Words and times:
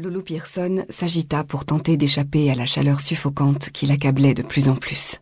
Loulou 0.00 0.22
Pearson 0.22 0.86
s'agita 0.90 1.42
pour 1.42 1.64
tenter 1.64 1.96
d'échapper 1.96 2.52
à 2.52 2.54
la 2.54 2.66
chaleur 2.66 3.00
suffocante 3.00 3.70
qui 3.70 3.84
l'accablait 3.84 4.32
de 4.32 4.44
plus 4.44 4.68
en 4.68 4.76
plus. 4.76 5.18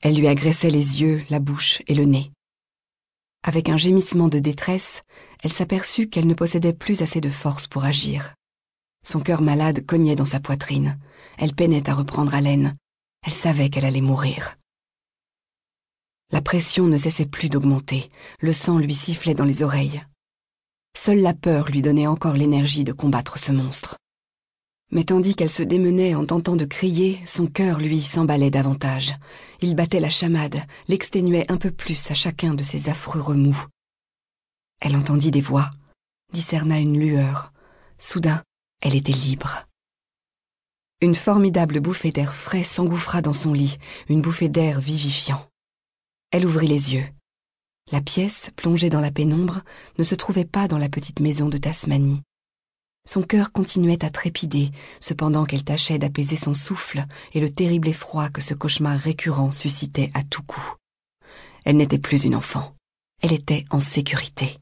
Elle 0.00 0.16
lui 0.16 0.26
agressait 0.26 0.70
les 0.70 1.02
yeux, 1.02 1.22
la 1.28 1.38
bouche 1.38 1.82
et 1.86 1.94
le 1.94 2.06
nez. 2.06 2.32
Avec 3.42 3.68
un 3.68 3.76
gémissement 3.76 4.28
de 4.28 4.38
détresse, 4.38 5.02
elle 5.42 5.52
s'aperçut 5.52 6.08
qu'elle 6.08 6.26
ne 6.26 6.32
possédait 6.32 6.72
plus 6.72 7.02
assez 7.02 7.20
de 7.20 7.28
force 7.28 7.66
pour 7.66 7.84
agir. 7.84 8.32
Son 9.06 9.20
cœur 9.20 9.42
malade 9.42 9.84
cognait 9.84 10.16
dans 10.16 10.24
sa 10.24 10.40
poitrine. 10.40 10.98
Elle 11.36 11.54
peinait 11.54 11.90
à 11.90 11.92
reprendre 11.92 12.34
haleine. 12.34 12.78
Elle 13.26 13.34
savait 13.34 13.68
qu'elle 13.68 13.84
allait 13.84 14.00
mourir. 14.00 14.56
La 16.32 16.40
pression 16.40 16.86
ne 16.86 16.96
cessait 16.96 17.26
plus 17.26 17.50
d'augmenter. 17.50 18.10
Le 18.40 18.54
sang 18.54 18.78
lui 18.78 18.94
sifflait 18.94 19.34
dans 19.34 19.44
les 19.44 19.62
oreilles. 19.62 20.02
Seule 20.96 21.20
la 21.20 21.34
peur 21.34 21.68
lui 21.70 21.82
donnait 21.82 22.06
encore 22.06 22.34
l'énergie 22.34 22.84
de 22.84 22.92
combattre 22.92 23.38
ce 23.38 23.52
monstre. 23.52 23.98
Mais 24.90 25.04
tandis 25.04 25.34
qu'elle 25.34 25.50
se 25.50 25.62
démenait 25.62 26.14
en 26.14 26.24
tentant 26.24 26.56
de 26.56 26.64
crier, 26.64 27.20
son 27.26 27.46
cœur, 27.46 27.78
lui, 27.78 28.00
s'emballait 28.00 28.50
davantage. 28.50 29.14
Il 29.60 29.74
battait 29.74 30.00
la 30.00 30.10
chamade, 30.10 30.62
l'exténuait 30.86 31.50
un 31.50 31.56
peu 31.56 31.70
plus 31.70 32.10
à 32.10 32.14
chacun 32.14 32.54
de 32.54 32.62
ses 32.62 32.88
affreux 32.88 33.20
remous. 33.20 33.66
Elle 34.80 34.96
entendit 34.96 35.30
des 35.30 35.40
voix, 35.40 35.70
discerna 36.32 36.78
une 36.78 36.98
lueur. 36.98 37.52
Soudain, 37.98 38.42
elle 38.80 38.94
était 38.94 39.12
libre. 39.12 39.66
Une 41.00 41.14
formidable 41.14 41.80
bouffée 41.80 42.12
d'air 42.12 42.34
frais 42.34 42.64
s'engouffra 42.64 43.20
dans 43.20 43.32
son 43.32 43.52
lit, 43.52 43.78
une 44.08 44.22
bouffée 44.22 44.48
d'air 44.48 44.80
vivifiant. 44.80 45.44
Elle 46.30 46.46
ouvrit 46.46 46.68
les 46.68 46.94
yeux. 46.94 47.04
La 47.92 48.00
pièce, 48.00 48.50
plongée 48.56 48.88
dans 48.88 49.00
la 49.00 49.10
pénombre, 49.10 49.60
ne 49.98 50.04
se 50.04 50.14
trouvait 50.14 50.46
pas 50.46 50.68
dans 50.68 50.78
la 50.78 50.88
petite 50.88 51.20
maison 51.20 51.48
de 51.48 51.58
Tasmanie. 51.58 52.22
Son 53.06 53.22
cœur 53.22 53.52
continuait 53.52 54.02
à 54.04 54.10
trépider, 54.10 54.70
cependant 55.00 55.44
qu'elle 55.44 55.64
tâchait 55.64 55.98
d'apaiser 55.98 56.36
son 56.36 56.54
souffle 56.54 57.04
et 57.34 57.40
le 57.40 57.52
terrible 57.52 57.88
effroi 57.88 58.30
que 58.30 58.40
ce 58.40 58.54
cauchemar 58.54 58.98
récurrent 58.98 59.52
suscitait 59.52 60.10
à 60.14 60.22
tout 60.22 60.42
coup. 60.42 60.74
Elle 61.66 61.76
n'était 61.76 61.98
plus 61.98 62.24
une 62.24 62.34
enfant. 62.34 62.74
Elle 63.20 63.34
était 63.34 63.66
en 63.70 63.80
sécurité. 63.80 64.58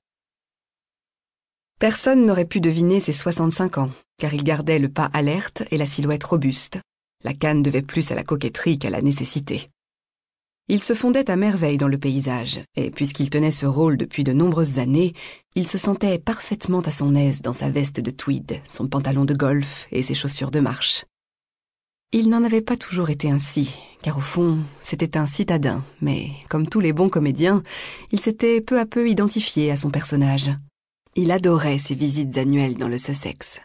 Personne 1.78 2.26
n'aurait 2.26 2.44
pu 2.44 2.60
deviner 2.60 2.98
ses 2.98 3.12
65 3.12 3.78
ans, 3.78 3.90
car 4.18 4.34
il 4.34 4.42
gardait 4.42 4.78
le 4.80 4.88
pas 4.88 5.10
alerte 5.12 5.62
et 5.70 5.78
la 5.78 5.86
silhouette 5.86 6.24
robuste. 6.24 6.80
La 7.24 7.34
canne 7.34 7.62
devait 7.62 7.82
plus 7.82 8.10
à 8.10 8.16
la 8.16 8.24
coquetterie 8.24 8.78
qu'à 8.78 8.90
la 8.90 9.02
nécessité. 9.02 9.70
Il 10.72 10.82
se 10.82 10.94
fondait 10.94 11.30
à 11.30 11.36
merveille 11.36 11.76
dans 11.76 11.86
le 11.86 11.98
paysage, 11.98 12.62
et 12.76 12.90
puisqu'il 12.90 13.28
tenait 13.28 13.50
ce 13.50 13.66
rôle 13.66 13.98
depuis 13.98 14.24
de 14.24 14.32
nombreuses 14.32 14.78
années, 14.78 15.12
il 15.54 15.68
se 15.68 15.76
sentait 15.76 16.18
parfaitement 16.18 16.80
à 16.80 16.90
son 16.90 17.14
aise 17.14 17.42
dans 17.42 17.52
sa 17.52 17.68
veste 17.68 18.00
de 18.00 18.10
tweed, 18.10 18.58
son 18.70 18.88
pantalon 18.88 19.26
de 19.26 19.34
golf 19.34 19.86
et 19.92 20.02
ses 20.02 20.14
chaussures 20.14 20.50
de 20.50 20.60
marche. 20.60 21.04
Il 22.10 22.30
n'en 22.30 22.42
avait 22.42 22.62
pas 22.62 22.78
toujours 22.78 23.10
été 23.10 23.30
ainsi, 23.30 23.76
car 24.00 24.16
au 24.16 24.22
fond, 24.22 24.60
c'était 24.80 25.18
un 25.18 25.26
citadin, 25.26 25.84
mais 26.00 26.30
comme 26.48 26.66
tous 26.66 26.80
les 26.80 26.94
bons 26.94 27.10
comédiens, 27.10 27.62
il 28.10 28.20
s'était 28.20 28.62
peu 28.62 28.80
à 28.80 28.86
peu 28.86 29.10
identifié 29.10 29.70
à 29.70 29.76
son 29.76 29.90
personnage. 29.90 30.52
Il 31.16 31.32
adorait 31.32 31.80
ses 31.80 31.94
visites 31.94 32.38
annuelles 32.38 32.76
dans 32.76 32.88
le 32.88 32.96
Sussex. 32.96 33.60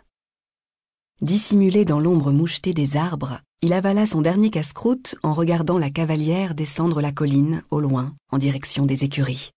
Dissimulé 1.22 1.84
dans 1.84 2.00
l'ombre 2.00 2.32
mouchetée 2.32 2.76
des 2.76 2.96
arbres, 2.96 3.40
il 3.64 3.74
avala 3.74 4.06
son 4.06 4.22
dernier 4.22 4.52
casse-croûte 4.52 5.16
en 5.24 5.34
regardant 5.34 5.80
la 5.80 5.90
cavalière 5.90 6.54
descendre 6.54 7.02
la 7.02 7.12
colline, 7.12 7.64
au 7.72 7.80
loin, 7.80 8.14
en 8.32 8.38
direction 8.38 8.86
des 8.86 9.04
écuries. 9.04 9.50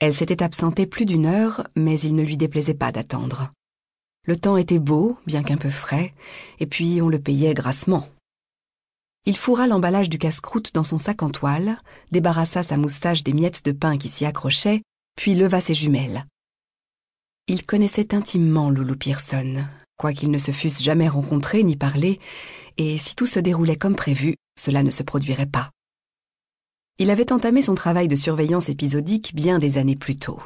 Elle 0.00 0.12
s'était 0.12 0.42
absentée 0.42 0.86
plus 0.86 1.06
d'une 1.06 1.26
heure, 1.26 1.68
mais 1.76 2.00
il 2.00 2.16
ne 2.16 2.24
lui 2.24 2.36
déplaisait 2.36 2.74
pas 2.74 2.90
d'attendre. 2.90 3.52
Le 4.26 4.34
temps 4.34 4.56
était 4.56 4.80
beau, 4.80 5.16
bien 5.24 5.44
qu'un 5.44 5.56
peu 5.56 5.70
frais, 5.70 6.14
et 6.58 6.66
puis 6.66 7.00
on 7.00 7.08
le 7.08 7.20
payait 7.20 7.54
grassement. 7.54 8.08
Il 9.26 9.36
fourra 9.36 9.68
l'emballage 9.68 10.10
du 10.10 10.18
casse-croûte 10.18 10.74
dans 10.74 10.82
son 10.82 10.98
sac 10.98 11.22
en 11.22 11.30
toile, 11.30 11.80
débarrassa 12.10 12.64
sa 12.64 12.76
moustache 12.76 13.22
des 13.22 13.34
miettes 13.34 13.64
de 13.64 13.70
pain 13.70 13.98
qui 13.98 14.08
s'y 14.08 14.24
accrochaient, 14.24 14.82
puis 15.16 15.36
leva 15.36 15.60
ses 15.60 15.74
jumelles. 15.74 16.26
Il 17.46 17.64
connaissait 17.64 18.16
intimement 18.16 18.68
Loulou 18.68 18.96
Pearson, 18.96 19.64
quoiqu'ils 20.00 20.30
ne 20.30 20.38
se 20.38 20.50
fussent 20.50 20.82
jamais 20.82 21.08
rencontrés 21.08 21.62
ni 21.62 21.76
parlé, 21.76 22.20
et 22.78 22.96
si 22.96 23.14
tout 23.14 23.26
se 23.26 23.38
déroulait 23.38 23.76
comme 23.76 23.96
prévu, 23.96 24.34
cela 24.58 24.82
ne 24.82 24.90
se 24.90 25.02
produirait 25.02 25.44
pas. 25.44 25.72
Il 26.96 27.10
avait 27.10 27.32
entamé 27.32 27.60
son 27.60 27.74
travail 27.74 28.08
de 28.08 28.16
surveillance 28.16 28.70
épisodique 28.70 29.34
bien 29.34 29.58
des 29.58 29.76
années 29.76 29.96
plus 29.96 30.16
tôt. 30.16 30.40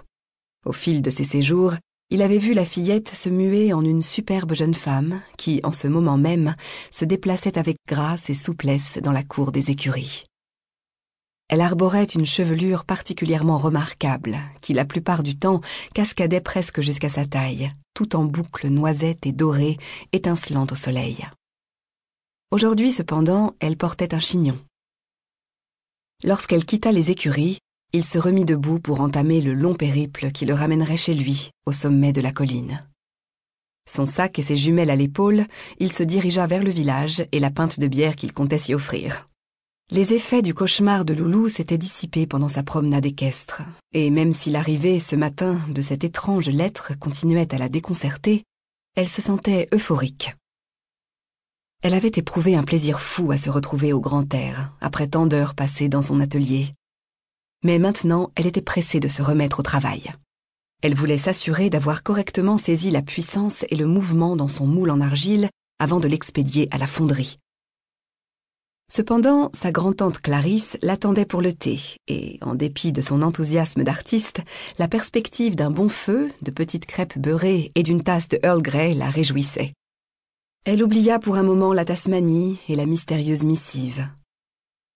Au 0.66 0.72
fil 0.72 1.02
de 1.02 1.10
ses 1.10 1.22
séjours, 1.22 1.74
il 2.10 2.22
avait 2.22 2.38
vu 2.38 2.52
la 2.52 2.64
fillette 2.64 3.14
se 3.14 3.28
muer 3.28 3.72
en 3.72 3.84
une 3.84 4.02
superbe 4.02 4.54
jeune 4.54 4.74
femme 4.74 5.22
qui, 5.36 5.60
en 5.62 5.70
ce 5.70 5.86
moment 5.86 6.18
même, 6.18 6.56
se 6.90 7.04
déplaçait 7.04 7.56
avec 7.56 7.76
grâce 7.88 8.30
et 8.30 8.34
souplesse 8.34 8.98
dans 9.04 9.12
la 9.12 9.22
cour 9.22 9.52
des 9.52 9.70
écuries. 9.70 10.24
Elle 11.48 11.60
arborait 11.60 12.02
une 12.02 12.26
chevelure 12.26 12.84
particulièrement 12.84 13.58
remarquable, 13.58 14.36
qui 14.60 14.72
la 14.72 14.84
plupart 14.84 15.22
du 15.22 15.36
temps 15.38 15.60
cascadait 15.94 16.40
presque 16.40 16.80
jusqu'à 16.80 17.08
sa 17.08 17.24
taille, 17.24 17.72
tout 17.94 18.16
en 18.16 18.24
boucles 18.24 18.68
noisettes 18.68 19.26
et 19.26 19.32
dorées, 19.32 19.78
étincelant 20.12 20.66
au 20.70 20.74
soleil. 20.74 21.26
Aujourd'hui, 22.50 22.92
cependant, 22.92 23.54
elle 23.60 23.76
portait 23.76 24.14
un 24.14 24.20
chignon. 24.20 24.58
Lorsqu'elle 26.22 26.64
quitta 26.64 26.92
les 26.92 27.10
écuries, 27.10 27.58
il 27.92 28.04
se 28.04 28.18
remit 28.18 28.44
debout 28.44 28.80
pour 28.80 29.00
entamer 29.00 29.40
le 29.40 29.54
long 29.54 29.74
périple 29.74 30.32
qui 30.32 30.46
le 30.46 30.54
ramènerait 30.54 30.96
chez 30.96 31.14
lui, 31.14 31.50
au 31.66 31.72
sommet 31.72 32.12
de 32.12 32.20
la 32.20 32.32
colline. 32.32 32.86
Son 33.88 34.06
sac 34.06 34.38
et 34.38 34.42
ses 34.42 34.56
jumelles 34.56 34.90
à 34.90 34.96
l'épaule, 34.96 35.46
il 35.78 35.92
se 35.92 36.02
dirigea 36.02 36.46
vers 36.46 36.62
le 36.62 36.70
village 36.70 37.24
et 37.32 37.40
la 37.40 37.50
pinte 37.50 37.78
de 37.78 37.86
bière 37.86 38.16
qu'il 38.16 38.32
comptait 38.32 38.58
s'y 38.58 38.74
offrir. 38.74 39.28
Les 39.90 40.14
effets 40.14 40.40
du 40.40 40.54
cauchemar 40.54 41.04
de 41.04 41.12
Loulou 41.12 41.50
s'étaient 41.50 41.76
dissipés 41.76 42.26
pendant 42.26 42.48
sa 42.48 42.62
promenade 42.62 43.04
équestre, 43.04 43.62
et 43.92 44.10
même 44.10 44.32
si 44.32 44.50
l'arrivée 44.50 44.98
ce 44.98 45.14
matin 45.14 45.60
de 45.68 45.82
cette 45.82 46.04
étrange 46.04 46.48
lettre 46.48 46.98
continuait 46.98 47.54
à 47.54 47.58
la 47.58 47.68
déconcerter, 47.68 48.44
elle 48.96 49.10
se 49.10 49.20
sentait 49.20 49.68
euphorique. 49.74 50.34
Elle 51.82 51.92
avait 51.92 52.12
éprouvé 52.14 52.56
un 52.56 52.64
plaisir 52.64 52.98
fou 52.98 53.30
à 53.30 53.36
se 53.36 53.50
retrouver 53.50 53.92
au 53.92 54.00
grand 54.00 54.32
air, 54.32 54.72
après 54.80 55.06
tant 55.06 55.26
d'heures 55.26 55.54
passées 55.54 55.90
dans 55.90 56.00
son 56.00 56.18
atelier. 56.18 56.72
Mais 57.62 57.78
maintenant, 57.78 58.30
elle 58.36 58.46
était 58.46 58.62
pressée 58.62 59.00
de 59.00 59.08
se 59.08 59.20
remettre 59.20 59.60
au 59.60 59.62
travail. 59.62 60.14
Elle 60.82 60.94
voulait 60.94 61.18
s'assurer 61.18 61.68
d'avoir 61.68 62.02
correctement 62.02 62.56
saisi 62.56 62.90
la 62.90 63.02
puissance 63.02 63.66
et 63.68 63.76
le 63.76 63.86
mouvement 63.86 64.34
dans 64.34 64.48
son 64.48 64.66
moule 64.66 64.90
en 64.90 65.02
argile 65.02 65.50
avant 65.78 66.00
de 66.00 66.08
l'expédier 66.08 66.68
à 66.70 66.78
la 66.78 66.86
fonderie. 66.86 67.38
Cependant, 68.92 69.50
sa 69.52 69.72
grand-tante 69.72 70.20
Clarisse 70.20 70.76
l'attendait 70.82 71.24
pour 71.24 71.40
le 71.40 71.52
thé, 71.52 71.80
et, 72.06 72.38
en 72.42 72.54
dépit 72.54 72.92
de 72.92 73.00
son 73.00 73.22
enthousiasme 73.22 73.82
d'artiste, 73.82 74.42
la 74.78 74.88
perspective 74.88 75.56
d'un 75.56 75.70
bon 75.70 75.88
feu, 75.88 76.30
de 76.42 76.50
petites 76.50 76.86
crêpes 76.86 77.18
beurrées 77.18 77.72
et 77.74 77.82
d'une 77.82 78.02
tasse 78.02 78.28
de 78.28 78.38
Earl 78.42 78.62
Grey 78.62 78.94
la 78.94 79.08
réjouissait. 79.08 79.72
Elle 80.66 80.82
oublia 80.82 81.18
pour 81.18 81.36
un 81.36 81.42
moment 81.42 81.72
la 81.72 81.84
Tasmanie 81.84 82.58
et 82.68 82.76
la 82.76 82.86
mystérieuse 82.86 83.44
missive. 83.44 84.06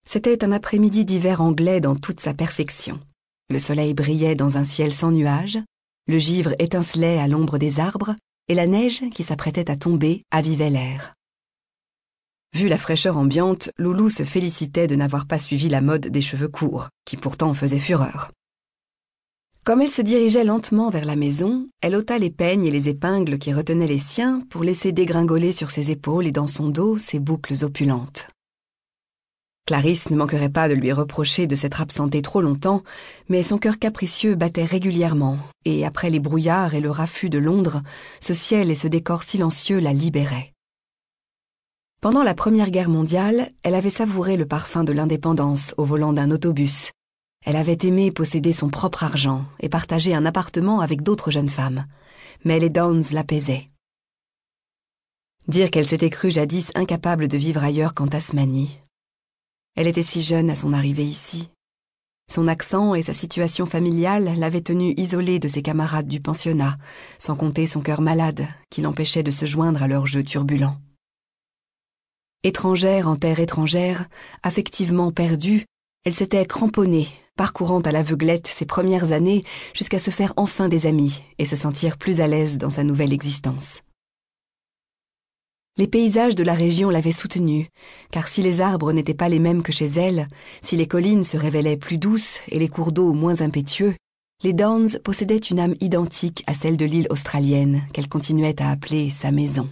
C'était 0.06 0.44
un 0.44 0.52
après-midi 0.52 1.04
d'hiver 1.04 1.42
anglais 1.42 1.80
dans 1.80 1.96
toute 1.96 2.20
sa 2.20 2.32
perfection. 2.32 3.00
Le 3.50 3.58
soleil 3.58 3.94
brillait 3.94 4.34
dans 4.34 4.56
un 4.56 4.64
ciel 4.64 4.92
sans 4.92 5.10
nuages, 5.10 5.58
le 6.06 6.18
givre 6.18 6.54
étincelait 6.58 7.18
à 7.18 7.28
l'ombre 7.28 7.58
des 7.58 7.80
arbres, 7.80 8.14
et 8.48 8.54
la 8.54 8.66
neige 8.66 9.02
qui 9.14 9.22
s'apprêtait 9.22 9.70
à 9.70 9.76
tomber 9.76 10.22
avivait 10.30 10.70
l'air. 10.70 11.14
Vu 12.54 12.68
la 12.68 12.78
fraîcheur 12.78 13.18
ambiante, 13.18 13.70
Loulou 13.78 14.10
se 14.10 14.24
félicitait 14.24 14.86
de 14.86 14.96
n'avoir 14.96 15.26
pas 15.26 15.38
suivi 15.38 15.68
la 15.68 15.80
mode 15.80 16.08
des 16.08 16.20
cheveux 16.20 16.48
courts, 16.48 16.88
qui 17.04 17.16
pourtant 17.16 17.54
faisait 17.54 17.78
fureur. 17.78 18.32
Comme 19.64 19.82
elle 19.82 19.90
se 19.90 20.00
dirigeait 20.00 20.44
lentement 20.44 20.88
vers 20.88 21.04
la 21.04 21.14
maison, 21.14 21.68
elle 21.82 21.94
ôta 21.94 22.18
les 22.18 22.30
peignes 22.30 22.64
et 22.64 22.70
les 22.70 22.88
épingles 22.88 23.38
qui 23.38 23.52
retenaient 23.52 23.86
les 23.86 23.98
siens 23.98 24.42
pour 24.48 24.64
laisser 24.64 24.92
dégringoler 24.92 25.52
sur 25.52 25.70
ses 25.70 25.90
épaules 25.90 26.26
et 26.26 26.32
dans 26.32 26.46
son 26.46 26.70
dos 26.70 26.96
ses 26.96 27.18
boucles 27.18 27.64
opulentes. 27.64 28.28
Clarisse 29.66 30.08
ne 30.08 30.16
manquerait 30.16 30.48
pas 30.48 30.70
de 30.70 30.72
lui 30.72 30.90
reprocher 30.90 31.46
de 31.46 31.54
s'être 31.54 31.82
absentée 31.82 32.22
trop 32.22 32.40
longtemps, 32.40 32.82
mais 33.28 33.42
son 33.42 33.58
cœur 33.58 33.78
capricieux 33.78 34.34
battait 34.34 34.64
régulièrement, 34.64 35.38
et 35.66 35.84
après 35.84 36.08
les 36.08 36.20
brouillards 36.20 36.74
et 36.74 36.80
le 36.80 36.90
raffut 36.90 37.28
de 37.28 37.36
Londres, 37.36 37.82
ce 38.20 38.32
ciel 38.32 38.70
et 38.70 38.74
ce 38.74 38.88
décor 38.88 39.22
silencieux 39.22 39.80
la 39.80 39.92
libéraient. 39.92 40.54
Pendant 42.00 42.22
la 42.22 42.34
Première 42.34 42.70
Guerre 42.70 42.90
mondiale, 42.90 43.50
elle 43.64 43.74
avait 43.74 43.90
savouré 43.90 44.36
le 44.36 44.46
parfum 44.46 44.84
de 44.84 44.92
l'indépendance 44.92 45.74
au 45.78 45.84
volant 45.84 46.12
d'un 46.12 46.30
autobus. 46.30 46.92
Elle 47.44 47.56
avait 47.56 47.78
aimé 47.82 48.12
posséder 48.12 48.52
son 48.52 48.68
propre 48.68 49.02
argent 49.02 49.46
et 49.58 49.68
partager 49.68 50.14
un 50.14 50.24
appartement 50.24 50.78
avec 50.78 51.02
d'autres 51.02 51.32
jeunes 51.32 51.48
femmes. 51.48 51.86
Mais 52.44 52.60
les 52.60 52.70
Downs 52.70 53.02
l'apaisaient. 53.10 53.66
Dire 55.48 55.72
qu'elle 55.72 55.88
s'était 55.88 56.08
crue 56.08 56.30
jadis 56.30 56.70
incapable 56.76 57.26
de 57.26 57.36
vivre 57.36 57.64
ailleurs 57.64 57.94
qu'en 57.94 58.06
Tasmanie. 58.06 58.80
Elle 59.74 59.88
était 59.88 60.04
si 60.04 60.22
jeune 60.22 60.50
à 60.50 60.54
son 60.54 60.72
arrivée 60.72 61.04
ici. 61.04 61.50
Son 62.32 62.46
accent 62.46 62.94
et 62.94 63.02
sa 63.02 63.12
situation 63.12 63.66
familiale 63.66 64.38
l'avaient 64.38 64.60
tenu 64.60 64.94
isolé 64.96 65.40
de 65.40 65.48
ses 65.48 65.62
camarades 65.62 66.06
du 66.06 66.20
pensionnat, 66.20 66.76
sans 67.18 67.34
compter 67.34 67.66
son 67.66 67.80
cœur 67.80 68.02
malade 68.02 68.46
qui 68.70 68.82
l'empêchait 68.82 69.24
de 69.24 69.32
se 69.32 69.46
joindre 69.46 69.82
à 69.82 69.88
leur 69.88 70.06
jeu 70.06 70.22
turbulent. 70.22 70.76
Étrangère 72.44 73.08
en 73.08 73.16
terre 73.16 73.40
étrangère, 73.40 74.06
affectivement 74.44 75.10
perdue, 75.10 75.64
elle 76.04 76.14
s'était 76.14 76.46
cramponnée, 76.46 77.08
parcourant 77.36 77.80
à 77.80 77.90
l'aveuglette 77.90 78.46
ses 78.46 78.64
premières 78.64 79.10
années 79.10 79.42
jusqu'à 79.74 79.98
se 79.98 80.10
faire 80.10 80.34
enfin 80.36 80.68
des 80.68 80.86
amis 80.86 81.22
et 81.38 81.44
se 81.44 81.56
sentir 81.56 81.98
plus 81.98 82.20
à 82.20 82.28
l'aise 82.28 82.56
dans 82.56 82.70
sa 82.70 82.84
nouvelle 82.84 83.12
existence. 83.12 83.82
Les 85.76 85.88
paysages 85.88 86.36
de 86.36 86.44
la 86.44 86.54
région 86.54 86.90
l'avaient 86.90 87.10
soutenue, 87.10 87.70
car 88.12 88.28
si 88.28 88.40
les 88.40 88.60
arbres 88.60 88.92
n'étaient 88.92 89.14
pas 89.14 89.28
les 89.28 89.40
mêmes 89.40 89.62
que 89.62 89.72
chez 89.72 89.86
elle, 89.86 90.28
si 90.62 90.76
les 90.76 90.86
collines 90.86 91.24
se 91.24 91.36
révélaient 91.36 91.76
plus 91.76 91.98
douces 91.98 92.38
et 92.48 92.60
les 92.60 92.68
cours 92.68 92.92
d'eau 92.92 93.14
moins 93.14 93.40
impétueux, 93.40 93.96
les 94.44 94.52
Downs 94.52 95.00
possédaient 95.02 95.38
une 95.38 95.58
âme 95.58 95.74
identique 95.80 96.44
à 96.46 96.54
celle 96.54 96.76
de 96.76 96.86
l'île 96.86 97.08
australienne 97.10 97.82
qu'elle 97.92 98.08
continuait 98.08 98.62
à 98.62 98.70
appeler 98.70 99.10
sa 99.10 99.32
maison. 99.32 99.68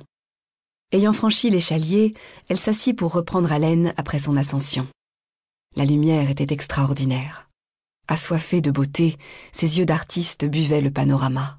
Ayant 0.97 1.13
franchi 1.13 1.51
l'échalier, 1.51 2.15
elle 2.49 2.59
s'assit 2.59 2.97
pour 2.97 3.13
reprendre 3.13 3.53
haleine 3.53 3.93
après 3.99 4.19
son 4.19 4.35
ascension. 4.35 4.89
La 5.77 5.85
lumière 5.85 6.31
était 6.31 6.55
extraordinaire. 6.55 7.51
Assoiffée 8.09 8.63
de 8.63 8.71
beauté, 8.71 9.19
ses 9.53 9.79
yeux 9.79 9.85
d'artiste 9.85 10.47
buvaient 10.47 10.81
le 10.81 10.91
panorama. 10.91 11.59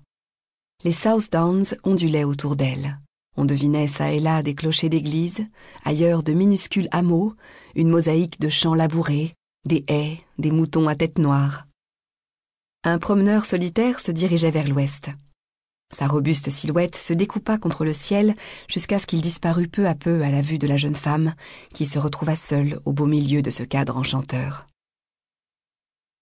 Les 0.83 0.91
South 0.91 1.31
Downs 1.31 1.65
ondulaient 1.83 2.23
autour 2.23 2.55
d'elle. 2.55 2.97
On 3.35 3.45
devinait 3.45 3.87
çà 3.87 4.11
et 4.11 4.19
là 4.19 4.41
des 4.41 4.55
clochers 4.55 4.89
d'église, 4.89 5.45
ailleurs 5.85 6.23
de 6.23 6.33
minuscules 6.33 6.89
hameaux, 6.89 7.35
une 7.75 7.89
mosaïque 7.89 8.39
de 8.41 8.49
champs 8.49 8.73
labourés, 8.73 9.35
des 9.65 9.85
haies, 9.87 10.17
des 10.39 10.49
moutons 10.49 10.87
à 10.87 10.95
tête 10.95 11.19
noire. 11.19 11.67
Un 12.83 12.97
promeneur 12.97 13.45
solitaire 13.45 13.99
se 13.99 14.09
dirigeait 14.09 14.49
vers 14.49 14.67
l'ouest. 14.67 15.11
Sa 15.95 16.07
robuste 16.07 16.49
silhouette 16.49 16.95
se 16.95 17.13
découpa 17.13 17.57
contre 17.57 17.85
le 17.85 17.93
ciel 17.93 18.35
jusqu'à 18.67 18.99
ce 18.99 19.07
qu'il 19.07 19.21
disparût 19.21 19.67
peu 19.67 19.87
à 19.87 19.95
peu 19.95 20.21
à 20.21 20.29
la 20.29 20.41
vue 20.41 20.57
de 20.57 20.67
la 20.67 20.77
jeune 20.77 20.95
femme 20.95 21.33
qui 21.73 21.85
se 21.85 21.97
retrouva 21.97 22.35
seule 22.35 22.79
au 22.85 22.93
beau 22.93 23.05
milieu 23.05 23.41
de 23.41 23.49
ce 23.49 23.63
cadre 23.63 23.97
enchanteur. 23.97 24.67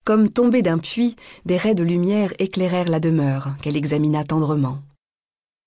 Comme 0.05 0.29
tombée 0.29 0.61
d'un 0.61 0.77
puits, 0.77 1.15
des 1.45 1.57
raies 1.57 1.73
de 1.73 1.83
lumière 1.83 2.31
éclairèrent 2.37 2.89
la 2.89 2.99
demeure 2.99 3.55
qu'elle 3.61 3.75
examina 3.75 4.23
tendrement. 4.23 4.83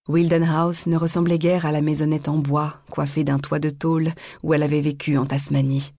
Wilden 0.08 0.44
House 0.44 0.86
ne 0.86 0.96
ressemblait 0.96 1.38
guère 1.38 1.66
à 1.66 1.72
la 1.72 1.82
maisonnette 1.82 2.28
en 2.28 2.38
bois, 2.38 2.80
coiffée 2.88 3.24
d'un 3.24 3.40
toit 3.40 3.58
de 3.58 3.68
tôle, 3.68 4.12
où 4.42 4.54
elle 4.54 4.62
avait 4.62 4.80
vécu 4.80 5.18
en 5.18 5.26
Tasmanie. 5.26 5.92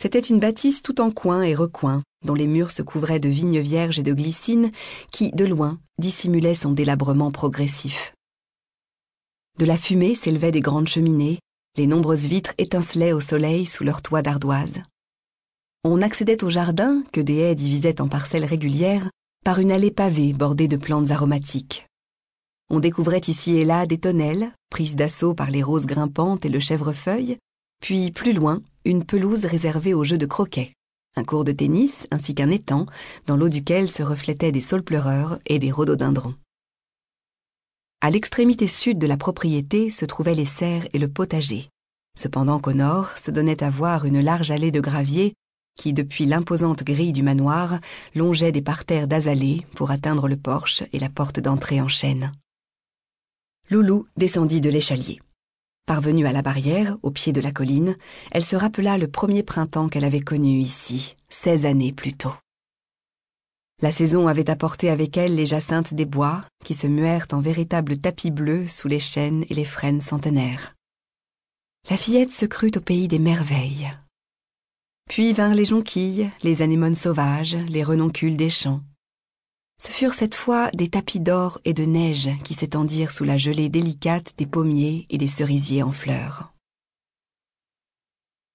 C'était 0.00 0.20
une 0.20 0.38
bâtisse 0.38 0.82
tout 0.82 1.00
en 1.00 1.10
coins 1.10 1.42
et 1.42 1.54
recoins, 1.54 2.02
dont 2.26 2.34
les 2.34 2.46
murs 2.46 2.72
se 2.72 2.82
couvraient 2.82 3.20
de 3.20 3.30
vignes 3.30 3.60
vierges 3.60 3.98
et 3.98 4.02
de 4.02 4.12
glycines, 4.12 4.70
qui, 5.10 5.30
de 5.32 5.46
loin, 5.46 5.78
dissimulaient 5.98 6.54
son 6.54 6.72
délabrement 6.72 7.30
progressif. 7.30 8.14
De 9.58 9.64
la 9.64 9.78
fumée 9.78 10.14
s'élevaient 10.14 10.52
des 10.52 10.60
grandes 10.60 10.88
cheminées, 10.88 11.38
les 11.78 11.86
nombreuses 11.86 12.26
vitres 12.26 12.52
étincelaient 12.58 13.12
au 13.12 13.20
soleil 13.20 13.64
sous 13.64 13.84
leur 13.84 14.02
toit 14.02 14.20
d'ardoise. 14.20 14.82
On 15.84 16.02
accédait 16.02 16.44
au 16.44 16.50
jardin, 16.50 17.02
que 17.12 17.20
des 17.20 17.36
haies 17.36 17.54
divisaient 17.54 18.00
en 18.00 18.08
parcelles 18.08 18.44
régulières, 18.44 19.08
par 19.44 19.60
une 19.60 19.70
allée 19.70 19.90
pavée 19.90 20.32
bordée 20.32 20.68
de 20.68 20.76
plantes 20.76 21.10
aromatiques. 21.10 21.86
On 22.68 22.80
découvrait 22.80 23.22
ici 23.28 23.56
et 23.56 23.64
là 23.64 23.86
des 23.86 23.98
tonnelles, 23.98 24.52
prises 24.70 24.96
d'assaut 24.96 25.34
par 25.34 25.50
les 25.50 25.62
roses 25.62 25.86
grimpantes 25.86 26.44
et 26.44 26.48
le 26.48 26.58
chèvrefeuille, 26.58 27.38
puis 27.80 28.10
plus 28.10 28.32
loin, 28.32 28.62
une 28.84 29.04
pelouse 29.04 29.44
réservée 29.44 29.94
aux 29.94 30.04
jeux 30.04 30.18
de 30.18 30.26
croquet, 30.26 30.72
un 31.16 31.24
cours 31.24 31.44
de 31.44 31.52
tennis 31.52 32.06
ainsi 32.10 32.34
qu'un 32.34 32.50
étang 32.50 32.86
dans 33.26 33.36
l'eau 33.36 33.48
duquel 33.48 33.90
se 33.90 34.02
reflétaient 34.02 34.52
des 34.52 34.60
saules 34.60 34.82
pleureurs 34.82 35.38
et 35.46 35.58
des 35.58 35.70
rhododendrons. 35.70 36.34
À 38.02 38.10
l'extrémité 38.10 38.66
sud 38.66 38.98
de 38.98 39.06
la 39.06 39.16
propriété 39.16 39.88
se 39.88 40.04
trouvaient 40.04 40.34
les 40.34 40.44
serres 40.44 40.86
et 40.92 40.98
le 40.98 41.08
potager, 41.08 41.70
cependant 42.16 42.60
qu'au 42.60 42.74
nord 42.74 43.16
se 43.16 43.30
donnait 43.30 43.62
à 43.62 43.70
voir 43.70 44.04
une 44.04 44.20
large 44.20 44.50
allée 44.50 44.70
de 44.70 44.80
graviers 44.80 45.34
qui, 45.76 45.92
depuis 45.92 46.26
l'imposante 46.26 46.84
grille 46.84 47.12
du 47.12 47.22
manoir, 47.22 47.78
longeait 48.14 48.52
des 48.52 48.62
parterres 48.62 49.08
d'azalées 49.08 49.66
pour 49.74 49.90
atteindre 49.90 50.28
le 50.28 50.36
porche 50.36 50.82
et 50.92 50.98
la 50.98 51.10
porte 51.10 51.40
d'entrée 51.40 51.80
en 51.80 51.88
chêne. 51.88 52.32
Loulou 53.70 54.06
descendit 54.16 54.60
de 54.60 54.70
l'échalier. 54.70 55.18
Parvenue 55.86 56.26
à 56.26 56.32
la 56.32 56.42
barrière, 56.42 56.98
au 57.04 57.12
pied 57.12 57.32
de 57.32 57.40
la 57.40 57.52
colline, 57.52 57.96
elle 58.32 58.44
se 58.44 58.56
rappela 58.56 58.98
le 58.98 59.06
premier 59.06 59.44
printemps 59.44 59.88
qu'elle 59.88 60.04
avait 60.04 60.18
connu 60.18 60.58
ici, 60.58 61.14
seize 61.28 61.64
années 61.64 61.92
plus 61.92 62.12
tôt. 62.12 62.34
La 63.80 63.92
saison 63.92 64.26
avait 64.26 64.50
apporté 64.50 64.90
avec 64.90 65.16
elle 65.16 65.36
les 65.36 65.46
jacinthes 65.46 65.94
des 65.94 66.04
bois, 66.04 66.44
qui 66.64 66.74
se 66.74 66.88
muèrent 66.88 67.28
en 67.30 67.40
véritables 67.40 67.98
tapis 67.98 68.32
bleus 68.32 68.66
sous 68.66 68.88
les 68.88 68.98
chênes 68.98 69.44
et 69.48 69.54
les 69.54 69.64
frênes 69.64 70.00
centenaires. 70.00 70.74
La 71.88 71.96
fillette 71.96 72.32
se 72.32 72.46
crut 72.46 72.76
au 72.76 72.80
pays 72.80 73.06
des 73.06 73.20
merveilles. 73.20 73.92
Puis 75.08 75.32
vinrent 75.32 75.54
les 75.54 75.66
jonquilles, 75.66 76.28
les 76.42 76.62
anémones 76.62 76.96
sauvages, 76.96 77.56
les 77.68 77.84
renoncules 77.84 78.36
des 78.36 78.50
champs. 78.50 78.80
Ce 79.78 79.90
furent 79.90 80.14
cette 80.14 80.34
fois 80.34 80.70
des 80.72 80.88
tapis 80.88 81.20
d'or 81.20 81.60
et 81.64 81.74
de 81.74 81.84
neige 81.84 82.30
qui 82.44 82.54
s'étendirent 82.54 83.12
sous 83.12 83.24
la 83.24 83.36
gelée 83.36 83.68
délicate 83.68 84.32
des 84.38 84.46
pommiers 84.46 85.06
et 85.10 85.18
des 85.18 85.28
cerisiers 85.28 85.82
en 85.82 85.92
fleurs. 85.92 86.54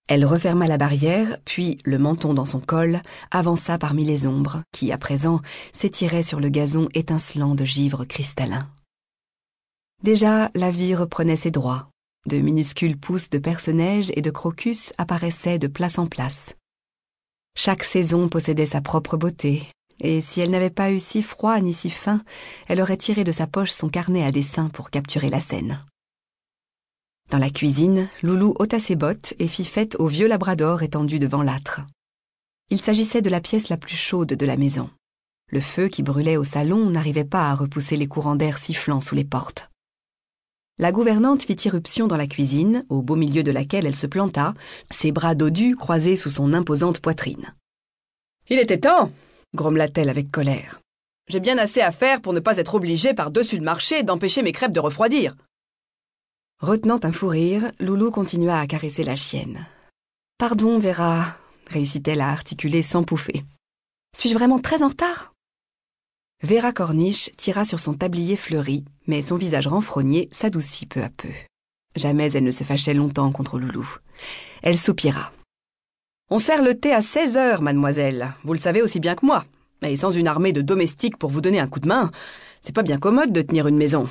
Elle 0.07 0.25
referma 0.25 0.67
la 0.67 0.77
barrière, 0.77 1.37
puis, 1.45 1.77
le 1.85 1.97
menton 1.97 2.33
dans 2.33 2.45
son 2.45 2.59
col, 2.59 3.01
avança 3.29 3.77
parmi 3.77 4.03
les 4.03 4.27
ombres, 4.27 4.63
qui, 4.73 4.91
à 4.91 4.97
présent, 4.97 5.41
s'étiraient 5.71 6.23
sur 6.23 6.41
le 6.41 6.49
gazon 6.49 6.89
étincelant 6.93 7.55
de 7.55 7.63
givre 7.63 8.03
cristallin. 8.03 8.67
Déjà, 10.03 10.49
la 10.53 10.69
vie 10.69 10.95
reprenait 10.95 11.37
ses 11.37 11.51
droits. 11.51 11.87
De 12.25 12.39
minuscules 12.39 12.97
pousses 12.97 13.29
de 13.29 13.37
perce-neige 13.37 14.11
et 14.15 14.21
de 14.21 14.31
crocus 14.31 14.91
apparaissaient 14.97 15.59
de 15.59 15.67
place 15.67 15.97
en 15.97 16.07
place. 16.07 16.55
Chaque 17.55 17.83
saison 17.83 18.27
possédait 18.27 18.65
sa 18.65 18.81
propre 18.81 19.15
beauté, 19.15 19.63
et 20.01 20.19
si 20.21 20.41
elle 20.41 20.49
n'avait 20.49 20.69
pas 20.69 20.91
eu 20.91 20.99
si 20.99 21.21
froid 21.21 21.59
ni 21.61 21.73
si 21.73 21.89
faim, 21.89 22.23
elle 22.67 22.81
aurait 22.81 22.97
tiré 22.97 23.23
de 23.23 23.31
sa 23.31 23.47
poche 23.47 23.71
son 23.71 23.87
carnet 23.87 24.25
à 24.25 24.31
dessin 24.31 24.69
pour 24.69 24.89
capturer 24.89 25.29
la 25.29 25.39
scène. 25.39 25.85
Dans 27.29 27.37
la 27.37 27.49
cuisine, 27.49 28.09
Loulou 28.23 28.55
ôta 28.59 28.79
ses 28.79 28.95
bottes 28.95 29.35
et 29.39 29.47
fit 29.47 29.63
fête 29.63 29.95
au 29.99 30.07
vieux 30.07 30.27
labrador 30.27 30.83
étendu 30.83 31.17
devant 31.17 31.43
l'âtre. 31.43 31.81
Il 32.69 32.81
s'agissait 32.81 33.21
de 33.21 33.29
la 33.29 33.39
pièce 33.39 33.69
la 33.69 33.77
plus 33.77 33.95
chaude 33.95 34.33
de 34.33 34.45
la 34.45 34.57
maison. 34.57 34.89
Le 35.49 35.61
feu 35.61 35.87
qui 35.87 36.03
brûlait 36.03 36.37
au 36.37 36.43
salon 36.43 36.89
n'arrivait 36.89 37.23
pas 37.23 37.49
à 37.49 37.55
repousser 37.55 37.95
les 37.95 38.07
courants 38.07 38.35
d'air 38.35 38.57
sifflant 38.57 39.01
sous 39.01 39.15
les 39.15 39.23
portes. 39.23 39.69
La 40.77 40.91
gouvernante 40.91 41.43
fit 41.43 41.57
irruption 41.65 42.07
dans 42.07 42.17
la 42.17 42.27
cuisine, 42.27 42.85
au 42.89 43.01
beau 43.01 43.15
milieu 43.15 43.43
de 43.43 43.51
laquelle 43.51 43.85
elle 43.85 43.95
se 43.95 44.07
planta, 44.07 44.55
ses 44.89 45.11
bras 45.11 45.35
dodus 45.35 45.75
croisés 45.75 46.15
sous 46.15 46.31
son 46.31 46.53
imposante 46.53 47.01
poitrine. 47.01 47.53
Il 48.49 48.57
était 48.57 48.79
temps 48.79 49.11
grommela-t-elle 49.55 50.09
avec 50.09 50.31
colère. 50.31 50.79
J'ai 51.27 51.39
bien 51.39 51.57
assez 51.57 51.81
à 51.81 51.91
faire 51.91 52.21
pour 52.21 52.33
ne 52.33 52.39
pas 52.39 52.57
être 52.57 52.75
obligée 52.75 53.13
par-dessus 53.13 53.57
le 53.57 53.63
marché 53.63 54.03
d'empêcher 54.03 54.43
mes 54.43 54.51
crêpes 54.51 54.73
de 54.73 54.79
refroidir. 54.79 55.35
Retenant 56.59 56.99
un 57.03 57.11
fou 57.11 57.27
rire, 57.27 57.71
Loulou 57.79 58.11
continua 58.11 58.59
à 58.59 58.67
caresser 58.67 59.03
la 59.03 59.15
chienne. 59.15 59.65
Pardon, 60.37 60.77
Vera, 60.79 61.37
réussit-elle 61.67 62.21
à 62.21 62.29
articuler 62.29 62.81
sans 62.81 63.03
pouffer. 63.03 63.43
Suis-je 64.15 64.33
vraiment 64.33 64.59
très 64.59 64.83
en 64.83 64.89
retard? 64.89 65.33
Vera 66.43 66.73
Corniche 66.73 67.31
tira 67.37 67.65
sur 67.65 67.79
son 67.79 67.93
tablier 67.93 68.35
fleuri, 68.35 68.85
mais 69.07 69.21
son 69.21 69.37
visage 69.37 69.67
renfrogné 69.67 70.27
s'adoucit 70.31 70.85
peu 70.87 71.03
à 71.03 71.09
peu. 71.09 71.29
Jamais 71.95 72.31
elle 72.31 72.43
ne 72.43 72.51
se 72.51 72.63
fâchait 72.63 72.93
longtemps 72.93 73.31
contre 73.31 73.59
Loulou. 73.59 73.87
Elle 74.63 74.77
soupira. 74.77 75.31
On 76.33 76.39
sert 76.39 76.63
le 76.63 76.79
thé 76.79 76.93
à 76.93 77.01
16 77.01 77.35
heures, 77.35 77.61
mademoiselle. 77.61 78.33
Vous 78.45 78.53
le 78.53 78.59
savez 78.59 78.81
aussi 78.81 79.01
bien 79.01 79.15
que 79.15 79.25
moi. 79.25 79.43
Et 79.81 79.97
sans 79.97 80.11
une 80.11 80.29
armée 80.29 80.53
de 80.53 80.61
domestiques 80.61 81.17
pour 81.17 81.29
vous 81.29 81.41
donner 81.41 81.59
un 81.59 81.67
coup 81.67 81.81
de 81.81 81.89
main, 81.89 82.09
c'est 82.61 82.73
pas 82.73 82.83
bien 82.83 82.97
commode 82.97 83.33
de 83.33 83.41
tenir 83.41 83.67
une 83.67 83.75
maison. 83.75 84.07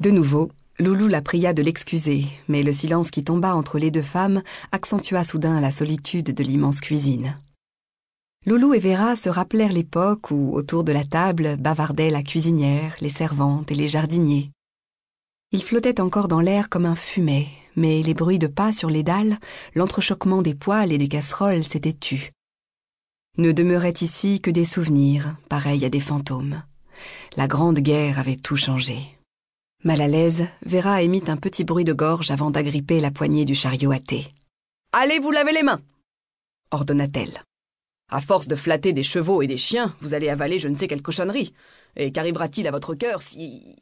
De 0.00 0.10
nouveau, 0.10 0.50
Loulou 0.80 1.06
la 1.06 1.22
pria 1.22 1.52
de 1.52 1.62
l'excuser, 1.62 2.24
mais 2.48 2.64
le 2.64 2.72
silence 2.72 3.12
qui 3.12 3.22
tomba 3.22 3.54
entre 3.54 3.78
les 3.78 3.92
deux 3.92 4.02
femmes 4.02 4.42
accentua 4.72 5.22
soudain 5.22 5.60
la 5.60 5.70
solitude 5.70 6.34
de 6.34 6.42
l'immense 6.42 6.80
cuisine. 6.80 7.38
Loulou 8.44 8.74
et 8.74 8.80
Vera 8.80 9.14
se 9.14 9.28
rappelèrent 9.28 9.72
l'époque 9.72 10.32
où, 10.32 10.50
autour 10.52 10.82
de 10.82 10.90
la 10.90 11.04
table, 11.04 11.56
bavardaient 11.58 12.10
la 12.10 12.24
cuisinière, 12.24 12.96
les 13.00 13.08
servantes 13.08 13.70
et 13.70 13.76
les 13.76 13.88
jardiniers. 13.88 14.50
Il 15.52 15.62
flottait 15.62 16.00
encore 16.00 16.26
dans 16.26 16.40
l'air 16.40 16.68
comme 16.68 16.86
un 16.86 16.96
fumet, 16.96 17.46
mais 17.76 18.02
les 18.02 18.14
bruits 18.14 18.38
de 18.38 18.46
pas 18.46 18.72
sur 18.72 18.90
les 18.90 19.02
dalles, 19.02 19.38
l'entrechoquement 19.74 20.42
des 20.42 20.54
poêles 20.54 20.92
et 20.92 20.98
des 20.98 21.08
casseroles 21.08 21.64
s'étaient 21.64 21.92
tus. 21.92 22.32
Ne 23.38 23.52
demeuraient 23.52 23.90
ici 24.00 24.40
que 24.40 24.50
des 24.50 24.64
souvenirs, 24.64 25.36
pareils 25.48 25.84
à 25.84 25.90
des 25.90 26.00
fantômes. 26.00 26.62
La 27.36 27.46
Grande 27.46 27.80
Guerre 27.80 28.18
avait 28.18 28.36
tout 28.36 28.56
changé. 28.56 28.98
Mal 29.84 30.00
à 30.00 30.08
l'aise, 30.08 30.46
Vera 30.64 31.02
émit 31.02 31.22
un 31.28 31.36
petit 31.36 31.62
bruit 31.62 31.84
de 31.84 31.92
gorge 31.92 32.30
avant 32.30 32.50
d'agripper 32.50 32.98
la 32.98 33.10
poignée 33.10 33.44
du 33.44 33.54
chariot 33.54 33.92
à 33.92 33.98
thé. 33.98 34.26
Allez 34.92 35.18
vous 35.18 35.30
laver 35.30 35.52
les 35.52 35.62
mains 35.62 35.82
ordonna-t-elle. 36.70 37.42
À 38.10 38.20
force 38.20 38.46
de 38.46 38.56
flatter 38.56 38.92
des 38.92 39.02
chevaux 39.02 39.42
et 39.42 39.46
des 39.46 39.56
chiens, 39.56 39.94
vous 40.00 40.14
allez 40.14 40.28
avaler 40.28 40.58
je 40.58 40.68
ne 40.68 40.76
sais 40.76 40.88
quelle 40.88 41.02
cochonnerie. 41.02 41.52
Et 41.96 42.12
qu'arrivera-t-il 42.12 42.66
à 42.66 42.70
votre 42.70 42.94
cœur 42.94 43.22
si. 43.22 43.76